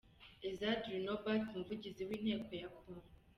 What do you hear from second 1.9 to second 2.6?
w’inteko